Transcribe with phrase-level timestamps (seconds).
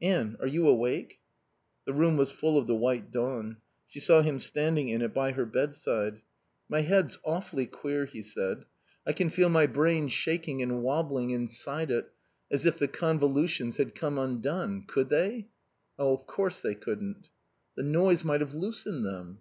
[0.00, 1.20] "Anne, are you awake?"
[1.84, 3.58] The room was full of the white dawn.
[3.86, 6.22] She saw him standing in it by her bedside.
[6.70, 8.64] "My head's awfully queer," he said.
[9.06, 12.10] "I can feel my brain shaking and wobbling inside it,
[12.50, 14.84] as if the convolutions had come undone.
[14.86, 15.48] Could they?"
[15.98, 17.28] "Of course they couldn't."
[17.76, 19.40] "The noise might have loosened them."